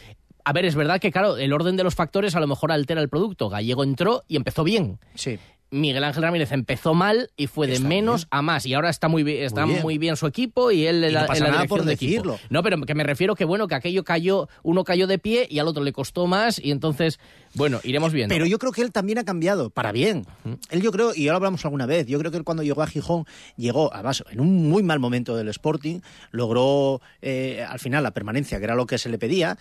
[0.46, 3.02] A ver, es verdad que, claro, el orden de los factores a lo mejor altera
[3.02, 3.50] el producto.
[3.50, 5.00] Gallego entró y empezó bien.
[5.16, 5.40] Sí.
[5.72, 8.28] Miguel Ángel Ramírez empezó mal y fue de está menos bien.
[8.32, 8.66] a más.
[8.68, 10.16] Y ahora está muy bien, está Muy muy bien.
[10.16, 12.12] su equipo y él Y no la, pasa en la nada dirección por de equipo.
[12.12, 12.40] decirlo.
[12.50, 15.58] No, pero que me refiero que, bueno, que aquello cayó, uno cayó de pie y
[15.58, 17.20] al otro le costó más y entonces,
[17.56, 18.34] bueno, iremos viendo.
[18.34, 20.26] Pero yo creo que él también ha cambiado, para bien.
[20.70, 22.84] Él yo creo, y ya lo hablamos alguna vez, yo creo que él cuando llegó
[22.84, 23.26] a Gijón,
[23.58, 26.00] llegó, además, en un muy mal momento del Sporting,
[26.32, 29.58] logró eh, al final la permanencia, que era lo que se le pedía,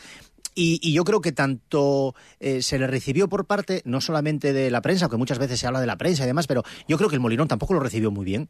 [0.54, 4.70] y, y, yo creo que tanto eh, se le recibió por parte, no solamente de
[4.70, 7.08] la prensa, aunque muchas veces se habla de la prensa y demás, pero yo creo
[7.08, 8.48] que el Molinón tampoco lo recibió muy bien.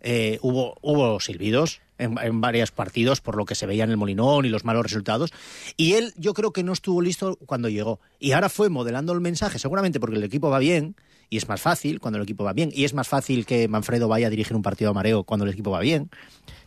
[0.00, 3.96] Eh, hubo, hubo silbidos en, en, varios partidos por lo que se veía en el
[3.96, 5.32] Molinón y los malos resultados.
[5.76, 8.00] Y él yo creo que no estuvo listo cuando llegó.
[8.18, 10.96] Y ahora fue modelando el mensaje, seguramente porque el equipo va bien,
[11.30, 14.08] y es más fácil cuando el equipo va bien, y es más fácil que Manfredo
[14.08, 16.10] vaya a dirigir un partido a mareo cuando el equipo va bien.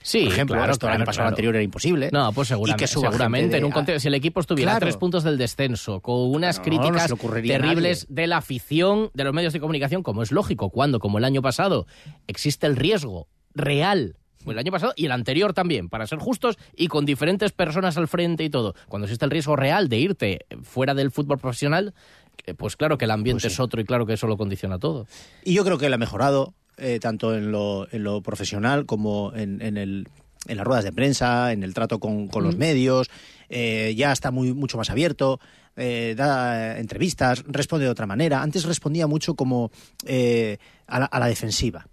[0.02, 1.30] Sí, Por ejemplo, claro, esto el año pasado claro.
[1.30, 2.10] anterior era imposible.
[2.14, 4.96] No, pues seguramente, Y que seguramente en un contexto, si el equipo estuviera a tres
[4.96, 9.60] puntos del descenso, con unas No, críticas terribles de la afición, de los medios de
[9.60, 11.86] comunicación, como es lógico, cuando, como el año pasado,
[12.28, 14.16] existe el riesgo real.
[14.46, 17.98] pues El año pasado y el anterior también, para ser justos y con diferentes personas
[17.98, 18.76] al frente y todo.
[18.88, 21.94] Cuando existe el riesgo real de irte fuera del fútbol profesional,
[22.58, 23.56] pues claro que el ambiente Pues sí.
[23.56, 25.08] es otro y claro que eso lo condiciona todo.
[25.44, 29.34] Y yo creo que él ha mejorado, eh, tanto en lo, en lo profesional como
[29.36, 30.08] en, en el,
[30.48, 33.10] en las ruedas de prensa, en el trato con, con los medios.
[33.50, 35.40] eh, ya está muy, mucho más abierto,
[35.76, 38.42] eh, da entrevistas, responde de otra manera.
[38.42, 39.72] Antes respondía mucho como
[40.06, 41.88] eh, a, la, a la defensiva.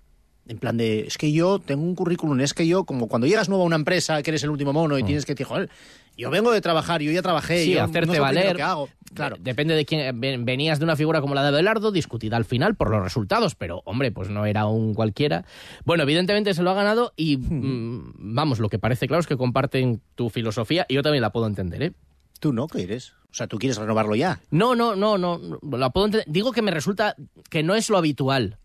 [0.48, 3.48] En plan de, es que yo tengo un currículum, es que yo, como cuando llegas
[3.48, 5.06] nuevo a una empresa, que eres el último mono y Mm.
[5.06, 5.68] tienes que decir, joder,
[6.16, 8.56] yo vengo de trabajar, yo ya trabajé, Sí, yo hacerte no sé lo valer.
[8.56, 8.88] que hago.
[9.14, 9.36] Claro.
[9.40, 10.20] Depende de quién.
[10.20, 13.54] ven- Venías de una figura como la de Abelardo, discutida al final por los resultados,
[13.54, 15.44] pero hombre, pues no era un cualquiera.
[15.84, 19.36] Bueno, evidentemente se lo ha ganado y mm, vamos, lo que parece claro es que
[19.36, 21.92] comparten tu filosofía y yo también la puedo entender, ¿eh?
[22.40, 23.12] Tú no quieres.
[23.30, 24.40] O sea, tú quieres renovarlo ya.
[24.50, 26.26] No, no, no, no, no, la puedo entender.
[26.28, 27.16] Digo que me resulta
[27.50, 28.58] que no es lo habitual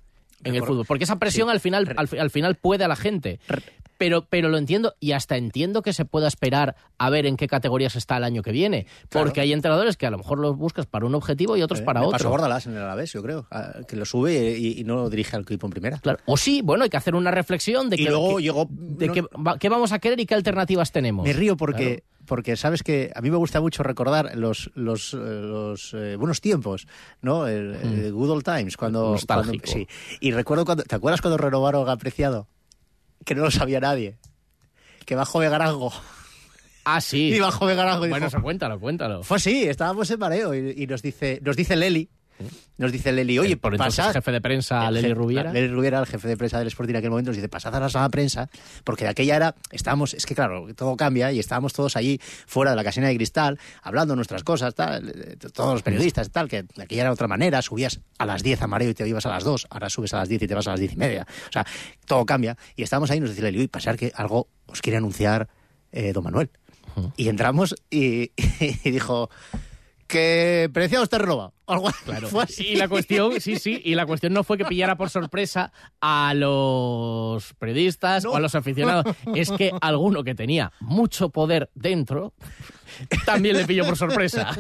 [0.44, 1.52] en el fútbol, porque esa presión Sí.
[1.54, 3.40] al final al, fi- al final puede a la gente.
[4.02, 7.48] Pero, pero lo entiendo y hasta entiendo que se pueda esperar a ver en qué
[7.48, 8.88] categorías está el año que viene.
[9.10, 11.84] Porque hay entrenadores que a lo mejor los buscas para un objetivo y otros Eh,
[11.84, 12.18] para me otro.
[12.18, 15.36] pasó Bordalás en el Alavés, yo creo, ah, que lo sube y, y no dirige
[15.36, 16.00] al equipo en primera.
[16.00, 16.18] Claro.
[16.26, 19.08] O sí, bueno, hay que hacer una reflexión de Y que, luego que- llegó- de
[19.08, 21.24] no- qué, va- qué vamos a querer y qué alternativas tenemos.
[21.24, 22.26] Me río porque, Claro.
[22.26, 26.42] porque sabes que a mí me gusta mucho recordar los, los, eh, los eh, buenos
[26.42, 26.88] tiempos,
[27.22, 27.48] ¿no?
[27.48, 29.88] El, el Good Old Times, cuando, cuando- Sí.
[30.22, 30.84] Y recuerdo cuando.
[30.86, 32.48] ¿Te acuerdas cuando renovaron a Apreciado?
[33.26, 34.18] Que no lo sabía nadie.
[35.06, 35.92] Que bajó de Garango.
[36.86, 37.32] Ah, sí.
[37.36, 39.24] Y bajó de Garango Bueno, dijo, eso cuéntalo, cuéntalo.
[39.24, 42.10] Fue así, estábamos en mareo y, y nos dice nos dice Leli,
[42.77, 45.51] nos dice Leli, oye, Eh, por pasad- jefe de prensa, el Leli Rubiera.
[45.54, 47.80] Leli Rubiera, el jefe de prensa del Sporting en aquel momento, nos dice, pasad a
[47.80, 48.49] la sala de prensa,
[48.84, 52.71] porque de aquella era, estábamos, es que claro, todo cambia y estábamos todos allí fuera
[52.71, 56.63] de la casina de cristal, hablando nuestras cosas, tal, eh, todos los periodistas tal, que
[56.63, 59.30] de aquella era otra manera, subías a las 10 a mareo y te ibas a
[59.30, 61.27] las 2, ahora subes a las 10 y te vas a las 10 y media.
[61.49, 61.65] O sea,
[62.06, 62.58] todo cambia.
[62.75, 65.47] Y estábamos ahí nos dice Leli, oye, pasar que algo os quiere anunciar
[65.91, 66.49] eh, don Manuel.
[67.15, 68.32] Y entramos y,
[68.84, 69.30] y dijo
[70.12, 71.54] que Preciado renovado.
[71.67, 72.28] Algo Claro.
[72.58, 75.71] Y la cuestión, sí, sí, y la cuestión no fue que pillara por sorpresa
[76.02, 82.34] a los periodistas o a los aficionados, es que alguno que tenía mucho poder dentro
[83.26, 84.52] también le pilló por sorpresa.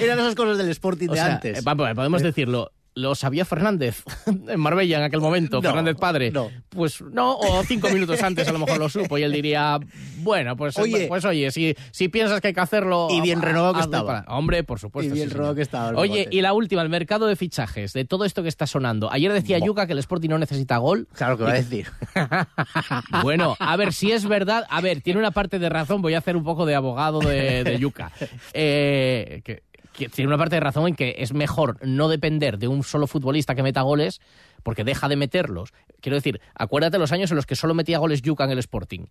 [0.00, 1.58] Eran esas cosas del Sporting O de sea, antes.
[1.58, 2.72] eh, vamos, podemos decirlo.
[3.00, 6.30] Lo sabía Fernández en Marbella en aquel momento, No, Fernández padre.
[6.30, 6.50] no.
[6.68, 9.78] Pues no, o cinco minutos antes a lo mejor lo supo y él diría,
[10.18, 11.06] bueno, pues Oye.
[11.08, 13.08] pues oye, si, si piensas que hay que hacerlo...
[13.10, 14.22] Y bien renovado que estaba.
[14.24, 15.12] para- Hombre, por supuesto.
[15.12, 18.04] Y bien sí, renovado que estaba Oye, y la última, el mercado de fichajes, de
[18.04, 19.10] todo esto que está sonando.
[19.12, 21.08] Ayer decía Yuca que el Sporting no necesita gol.
[21.14, 21.88] Claro que va a decir.
[23.22, 26.18] Bueno, a ver, si es verdad, a ver, tiene una parte de razón, voy a
[26.18, 28.12] hacer un poco de abogado de, de Yuca.
[28.52, 29.62] Eh, que
[30.08, 33.54] tiene una parte de razón en que es mejor no depender de un solo futbolista
[33.54, 34.20] que meta goles,
[34.62, 35.72] porque deja de meterlos.
[36.00, 39.06] Quiero decir, acuérdate los años en los que solo metía goles Yuca en el Sporting.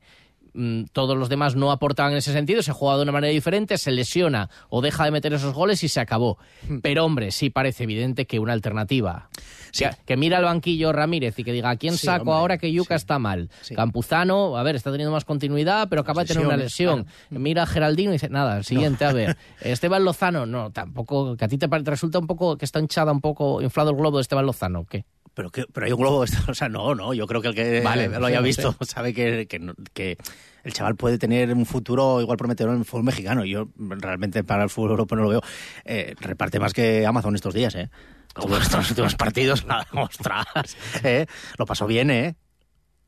[0.53, 3.77] Mm, Todos los demás no aportaban en ese sentido, se juega de una manera diferente,
[3.77, 6.37] se lesiona o deja de meter esos goles y se acabó.
[6.81, 9.29] Pero hombre, sí parece evidente que una alternativa.
[9.71, 12.57] Que, que mira al banquillo Ramírez y que diga, ¿a quién Sí, saco hombre, ahora
[12.57, 13.51] que Yuca está mal?
[13.61, 13.75] Sí.
[13.75, 17.05] Campuzano, a ver, está teniendo más continuidad, pero acaba de tener una lesión.
[17.29, 19.37] Mira a Geraldino y dice, nada, el siguiente, a ver.
[19.61, 23.21] Esteban Lozano, no, tampoco, que a ti te resulta un poco, que está hinchada un
[23.21, 25.05] poco, inflado el globo de Esteban Lozano, ¿qué?
[25.39, 26.17] Pero, que, pero hay un globo,
[26.49, 29.47] o sea, no, no, yo creo que el que Vale, lo haya visto sabe que,
[29.47, 30.17] que,
[30.65, 33.45] el chaval puede tener un futuro igual prometedor en el fútbol mexicano.
[33.45, 35.41] Yo realmente para el fútbol europeo no lo veo.
[35.85, 37.89] Eh, reparte más que Amazon estos días, ¿eh?
[38.33, 40.75] Como estos últimos partidos, nada, ostras,
[41.05, 41.25] ¿eh?
[41.57, 42.35] Lo pasó bien, ¿eh?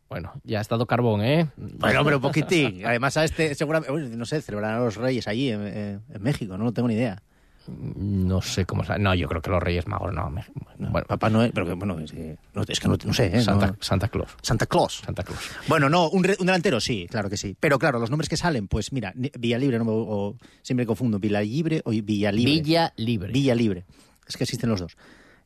[0.08, 1.50] Bueno, ya ha estado carbón, ¿eh?
[1.58, 2.86] Bueno, pero un poquitín.
[2.86, 6.72] Además, a este, seguramente, no sé, celebrarán a los Reyes allí en México, no, no
[6.72, 7.22] tengo ni idea.
[7.67, 8.84] No sé cómo...
[9.00, 10.30] No, yo creo que los Reyes Magos, no.
[10.30, 10.43] me-
[10.78, 13.41] bueno, Papá Noel, pero que, bueno, es que no, es que no, no sé, ¿eh?
[13.41, 14.30] Santa, No- Santa Claus.
[14.41, 15.02] Santa Claus.
[15.06, 15.39] Santa Claus.
[15.67, 17.56] Bueno, no, un, un delantero sí, claro que sí.
[17.60, 21.82] Pero claro, los nombres que salen, pues mira, Villalibre, no me, o, siempre confundo, Villalibre
[21.86, 22.52] o Villalibre.
[22.52, 23.32] Villa Libre.
[23.32, 23.86] Villa Libre.
[24.28, 24.97] Es que existen los dos.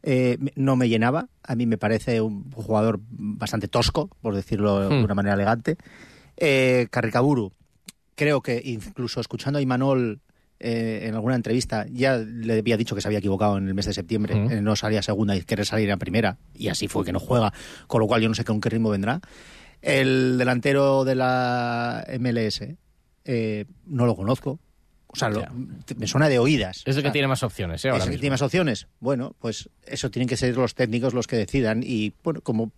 [0.04, 4.88] Eh, no me llenaba, a mí me parece un jugador bastante tosco, por decirlo de
[5.00, 5.04] Hmm.
[5.04, 5.78] una manera elegante.
[6.38, 7.52] Eh, Carricaburu,
[8.16, 10.22] creo que incluso escuchando a Imanol
[10.60, 13.86] eh, en alguna entrevista, ya le había dicho que se había equivocado en el mes
[13.86, 14.52] de septiembre, Hmm.
[14.52, 17.54] eh, no salía segunda y querer salir a primera, y así fue que no juega,
[17.88, 19.20] con lo cual yo no sé con qué ritmo vendrá.
[19.82, 22.76] El delantero de la MLS,
[23.26, 24.60] eh, no lo conozco.
[25.08, 25.46] O sea, lo-
[25.96, 26.78] me suena de oídas.
[26.80, 27.90] Es el O sea, que tiene más opciones, ¿eh?
[27.90, 28.88] Ahora ¿Es el que tiene más opciones?
[29.00, 32.72] Bueno, pues eso tienen que ser los técnicos los que decidan y, bueno, como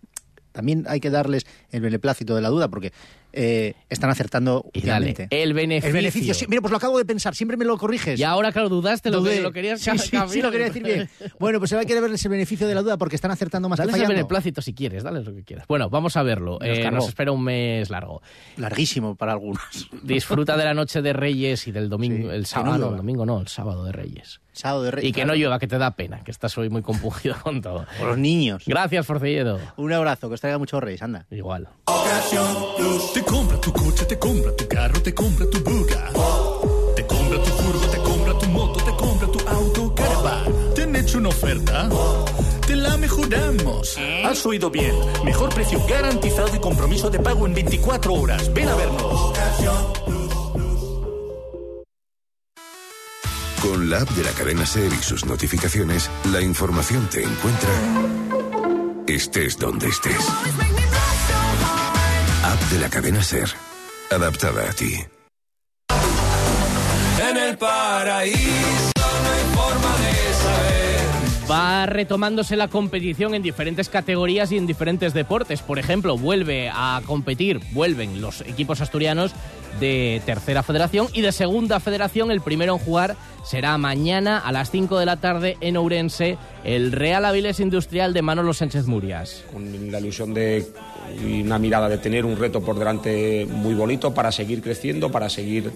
[0.52, 2.92] también hay que darles el beneplácito de la duda porque
[3.40, 5.86] eh, están acertando Y dale, el beneficio.
[5.88, 8.18] El beneficio, sí, mira, pues lo acabo de pensar, siempre me lo corriges.
[8.18, 11.08] Y ahora, claro, dudaste, lo, que, lo querías Sí, sí, sí, lo quería decir bien.
[11.38, 13.92] Bueno, pues hay que darles el beneficio de la duda porque están acertando más Dale
[13.92, 15.66] que el beneplácito si quieres, dale lo que quieras.
[15.68, 16.58] Bueno, vamos a verlo.
[16.60, 18.20] Nos Eh, nos espera un mes largo.
[18.56, 19.62] Larguísimo para algunos.
[20.02, 23.24] Disfruta de la noche de Reyes y del domingo, Sí, el sábado, no el domingo
[23.24, 24.40] no, el sábado de Reyes.
[24.52, 26.68] Sábado de Rey- Y que claro, no llueva, que te da pena, que estás hoy
[26.68, 27.86] muy compungido con todo.
[27.96, 28.64] Por los niños.
[28.66, 29.60] Gracias, Forcelledo.
[29.76, 31.26] Un abrazo, que os traiga muchos reyes, anda.
[31.30, 31.68] Igual.
[33.14, 36.10] Te compra tu coche, te compra tu carro, te compra tu buga.
[36.96, 40.74] Te compra tu furgo, te compra tu moto, te compra tu auto, caravan.
[40.74, 41.88] ¿Te han hecho una oferta?
[42.66, 43.98] Te la la mejoramos.
[44.24, 44.94] Has oído bien.
[45.24, 48.52] Mejor precio garantizado y compromiso de pago en 24 horas.
[48.52, 49.32] Ven a vernos.
[53.62, 57.70] Con la app de la cadena Ser y sus notificaciones, la información te encuentra
[59.06, 60.16] estés donde estés.
[62.48, 63.50] App de la cadena Ser.
[64.10, 64.94] Adaptada a ti.
[67.30, 71.50] En el paraíso no hay forma de saber.
[71.50, 75.60] Va retomándose la competición en diferentes categorías y en diferentes deportes.
[75.60, 79.32] Por ejemplo, vuelve a competir, vuelven los equipos asturianos
[79.78, 82.30] de tercera federación y de segunda federación.
[82.30, 86.92] El primero en jugar será mañana a las 5 de la tarde en Ourense, el
[86.92, 89.44] Real Avilés Industrial de Manolo Sánchez Murias.
[89.52, 90.66] con la ilusión de
[91.24, 95.28] y una mirada de tener un reto por delante muy bonito para seguir creciendo, para
[95.28, 95.72] seguir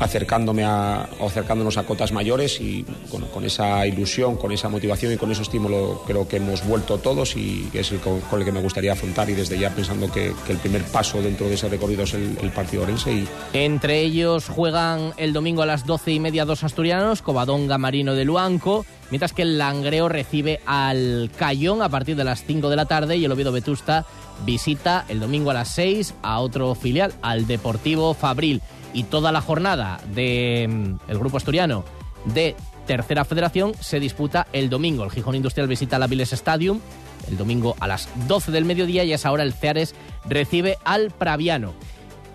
[0.00, 5.16] acercándome a, acercándonos a cotas mayores y bueno, con esa ilusión, con esa motivación y
[5.16, 8.52] con ese estímulo creo que hemos vuelto todos y es el con, con el que
[8.52, 12.02] me gustaría afrontar y desde ya pensando que, el primer paso dentro de ese recorrido
[12.02, 16.44] es el, partido orense y Entre ellos juegan el domingo a las 12 y media
[16.44, 22.16] dos asturianos, Covadonga Marino de Luanco, mientras que el Langreo recibe al Cayón a partir
[22.16, 24.06] de las 5 de la tarde y el Oviedo Vetusta
[24.44, 28.62] visita el domingo a las 6 a otro filial, al Deportivo Fabril.
[28.92, 31.84] Y toda la jornada del grupo asturiano
[32.24, 35.04] de Tercera Federación se disputa el domingo.
[35.04, 36.80] El Gijón Industrial visita el Aviles Stadium
[37.28, 39.94] el domingo a las 12 del mediodía y a esa hora el Ceares
[40.28, 41.74] recibe al Praviano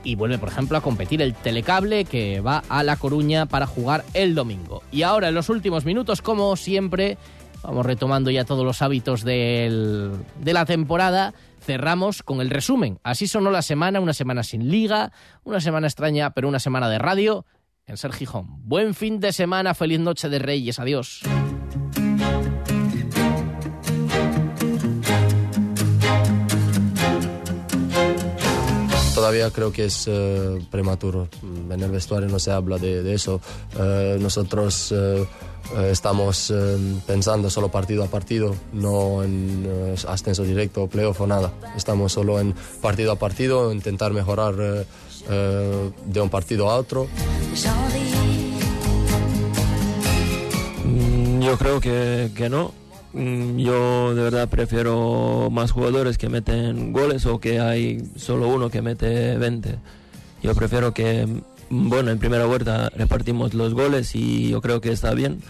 [0.04, 4.06] y vuelve, por ejemplo, a competir el Telecable que va a La Coruña para jugar
[4.14, 4.84] el domingo.
[4.92, 7.18] Y ahora, en los últimos minutos, como siempre,
[7.64, 11.34] vamos retomando ya todos los hábitos del- de la temporada.
[11.66, 13.00] Cerramos con el resumen.
[13.02, 15.12] Así sonó la semana, una semana sin liga,
[15.44, 17.44] una semana extraña, pero una semana de radio
[17.88, 18.60] en Ser Gijón.
[18.68, 21.24] Buen fin de semana, feliz noche de Reyes, adiós.
[29.16, 31.30] Todavía creo que es eh, prematuro.
[31.42, 33.42] En el vestuario no se habla de, eso.
[33.76, 35.26] Eh, nosotros eh,
[35.88, 41.52] estamos eh, pensando solo partido a partido, no en eh, ascenso directo playoff o nada.
[41.76, 44.86] Estamos solo en partido a partido, intentar mejorar eh,
[45.30, 47.08] eh, de un partido a otro.
[50.84, 52.72] Mm, Yo creo que, que no.
[53.14, 58.70] Mm, Yo de verdad prefiero más jugadores que meten goles o que hay solo uno
[58.70, 59.76] que mete 20.
[60.44, 61.28] Yo prefiero que,
[61.70, 65.42] bueno, en primera vuelta repartimos los goles y yo creo que está bien.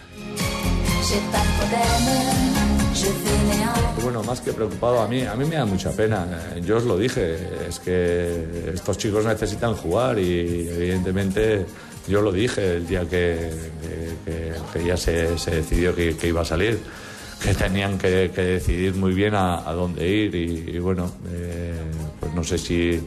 [4.03, 6.27] Bueno, más que preocupado, a mí, a mí me da mucha pena.
[6.63, 7.37] Yo os lo dije,
[7.67, 11.65] es que estos chicos necesitan jugar y evidentemente
[12.07, 13.49] yo lo dije el día que,
[14.25, 16.79] que- que ya se, se decidió que, que iba a salir,
[17.41, 21.73] que tenían que decidir muy bien a, a dónde ir y, y bueno, eh,
[22.19, 22.99] pues no sé si,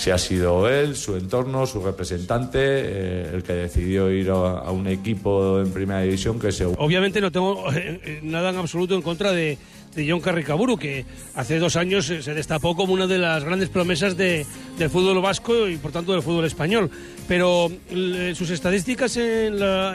[0.00, 4.70] si ha sido él, su entorno, su representante, eh, el que decidió ir a, a
[4.70, 8.94] un equipo en primera división que se Obviamente no tengo eh, eh, nada en absoluto
[8.94, 9.58] en contra de,
[9.94, 13.68] de John Carricaburu, que hace dos años eh, se destapó como una de las grandes
[13.68, 14.46] promesas de-
[14.78, 16.90] del fútbol vasco y por tanto del fútbol español.
[17.26, 19.94] Pero l- sus estadísticas en, la-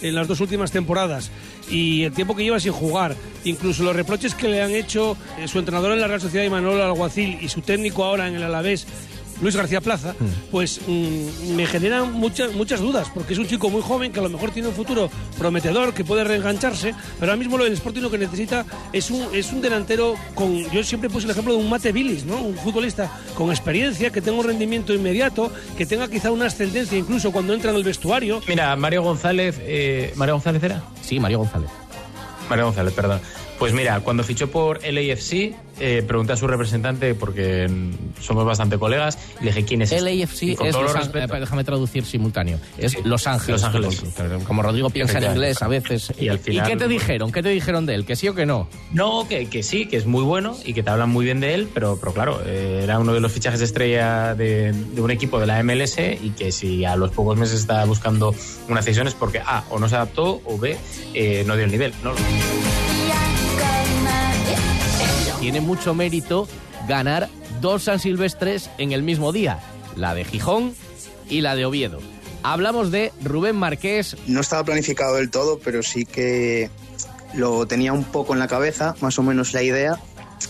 [0.00, 1.30] las dos últimas temporadas
[1.70, 5.46] y el tiempo que lleva sin jugar, incluso los reproches que le han hecho eh,
[5.46, 8.86] su entrenador en la Real Sociedad, Manuel Alguacil, y su técnico ahora en el Alavés,
[9.40, 10.14] Luis García Plaza,
[10.50, 14.22] pues mm, me generan muchas muchas dudas, porque es un chico muy joven que a
[14.22, 18.02] lo mejor tiene un futuro prometedor, que puede reengancharse, pero ahora mismo lo del Sporting
[18.02, 20.70] lo que necesita es un, es un delantero con...
[20.70, 22.36] Yo siempre puse el ejemplo de un Mate Billis, ¿no?
[22.36, 27.32] Un futbolista con experiencia, que tenga un rendimiento inmediato, que tenga quizá una ascendencia incluso
[27.32, 28.40] cuando entra en el vestuario.
[28.46, 30.82] Mira, Mario González, eh, ¿Mario González era?
[31.02, 31.70] Sí, Mario González.
[32.48, 33.20] Mario González, perdón.
[33.62, 37.70] Pues mira, cuando fichó por LAFC, eh, pregunté a su representante, porque
[38.20, 40.02] somos bastante colegas, y le dije quién es este?
[40.02, 42.58] LAFC Y con es Los respeto- déjame traducir simultáneo.
[42.76, 43.62] Es Los Ángeles.
[43.62, 44.02] Los Ángeles.
[44.48, 46.12] Como Rodrigo piensa en inglés a veces.
[46.18, 47.30] Y al final- qué te dijeron?
[47.30, 48.04] ¿Qué te dijeron de él?
[48.04, 48.68] ¿Que sí o que no?
[48.92, 51.54] No, que, que sí, que es muy bueno y que te hablan muy bien de
[51.54, 55.12] él, pero, pero claro, eh, era uno de los fichajes de estrella de, de un
[55.12, 58.34] equipo de la MLS y que si a los pocos meses está buscando
[58.68, 60.76] una cesión es porque A, o no se adaptó o B,
[61.14, 61.92] eh, no dio el nivel.
[62.02, 62.12] No,
[65.42, 66.46] Tiene mucho mérito
[66.86, 67.28] ganar
[67.60, 69.58] dos San Silvestres en el mismo día.
[69.96, 70.72] La de Gijón
[71.28, 71.98] y la de Oviedo.
[72.44, 74.16] Hablamos de Rubén Marqués.
[74.28, 76.70] No estaba planificado del todo, pero sí que
[77.34, 79.98] lo tenía un poco en la cabeza, más o menos la idea.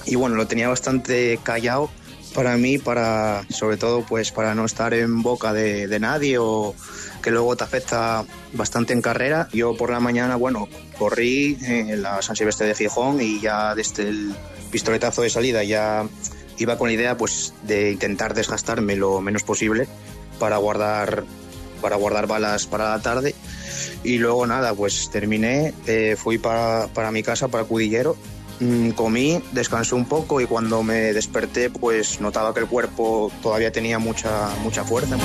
[0.05, 1.89] Y bueno, lo tenía bastante callado
[2.35, 6.75] para mí, para sobre todo pues para no estar en boca de, de nadie o
[7.23, 9.49] que luego te afecta bastante en carrera.
[9.55, 10.69] Yo por la mañana, bueno,
[10.99, 14.35] corrí en la San Silvestre de Gijón y ya desde el
[14.73, 16.09] pistoletazo de salida ya
[16.59, 19.87] iba con la idea pues de intentar desgastarme lo menos posible
[20.41, 21.25] para guardar
[21.81, 23.35] para guardar balas para la tarde.
[24.05, 28.17] Y luego nada pues terminé eh, fui para, para mi casa para Cudillero
[28.61, 33.71] mm, comí descansé un poco y cuando me desperté pues notaba que el cuerpo todavía
[33.71, 35.17] tenía mucha mucha fuerza